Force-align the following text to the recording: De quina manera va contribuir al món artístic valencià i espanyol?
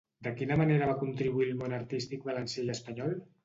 De 0.27 0.31
quina 0.37 0.57
manera 0.61 0.87
va 0.93 0.95
contribuir 1.03 1.47
al 1.51 1.61
món 1.61 1.77
artístic 1.81 2.29
valencià 2.33 2.69
i 2.69 2.77
espanyol? 2.81 3.19